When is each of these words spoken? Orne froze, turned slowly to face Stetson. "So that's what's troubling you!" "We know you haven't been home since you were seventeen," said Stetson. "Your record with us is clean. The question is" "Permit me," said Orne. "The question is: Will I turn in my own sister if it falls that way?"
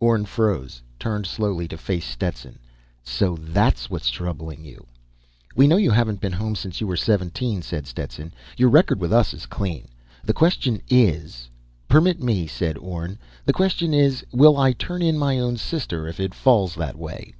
Orne 0.00 0.24
froze, 0.24 0.82
turned 0.98 1.26
slowly 1.28 1.68
to 1.68 1.78
face 1.78 2.04
Stetson. 2.06 2.58
"So 3.04 3.36
that's 3.40 3.88
what's 3.88 4.10
troubling 4.10 4.64
you!" 4.64 4.84
"We 5.54 5.68
know 5.68 5.76
you 5.76 5.92
haven't 5.92 6.20
been 6.20 6.32
home 6.32 6.56
since 6.56 6.80
you 6.80 6.88
were 6.88 6.96
seventeen," 6.96 7.62
said 7.62 7.86
Stetson. 7.86 8.34
"Your 8.56 8.68
record 8.68 8.98
with 8.98 9.12
us 9.12 9.32
is 9.32 9.46
clean. 9.46 9.86
The 10.24 10.32
question 10.34 10.82
is" 10.90 11.50
"Permit 11.88 12.20
me," 12.20 12.48
said 12.48 12.76
Orne. 12.78 13.20
"The 13.44 13.52
question 13.52 13.94
is: 13.94 14.26
Will 14.32 14.56
I 14.56 14.72
turn 14.72 15.02
in 15.02 15.16
my 15.18 15.38
own 15.38 15.56
sister 15.56 16.08
if 16.08 16.18
it 16.18 16.34
falls 16.34 16.74
that 16.74 16.98
way?" 16.98 17.34